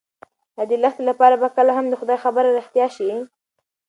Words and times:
ایا 0.57 0.63
د 0.69 0.73
لښتې 0.83 1.03
لپاره 1.09 1.35
به 1.41 1.49
کله 1.55 1.71
هم 1.77 1.85
د 1.89 1.93
خدای 1.99 2.17
خبره 2.25 2.49
رښتیا 2.59 2.87
شي؟ 2.95 3.09